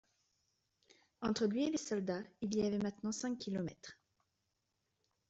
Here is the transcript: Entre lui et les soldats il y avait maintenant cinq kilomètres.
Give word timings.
Entre 1.21 1.45
lui 1.45 1.65
et 1.65 1.69
les 1.69 1.77
soldats 1.77 2.23
il 2.41 2.55
y 2.55 2.65
avait 2.65 2.79
maintenant 2.79 3.11
cinq 3.11 3.37
kilomètres. 3.37 3.99